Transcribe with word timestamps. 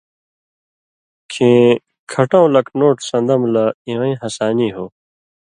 کھیں 1.31 1.63
کھٹؤں 2.11 2.47
لَک 2.55 2.67
نوٹ 2.79 2.97
سَن٘دَم 3.09 3.41
لہ 3.53 3.65
اِوَیں 3.87 4.17
ہسانی 4.21 4.67
ہو۔ 4.75 4.85